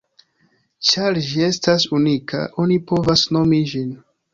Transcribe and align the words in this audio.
Ĉar 0.93 1.19
ĝi 1.27 1.45
estas 1.49 1.87
unika, 2.01 2.43
oni 2.67 2.83
povas 2.93 3.31
nomi 3.39 3.67
ĝin. 3.77 3.99